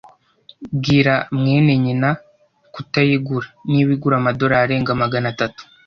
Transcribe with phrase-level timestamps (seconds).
[0.77, 2.09] Bwira mwene nyina
[2.73, 5.61] kutayigura niba igura amadorari arenga magana atatu.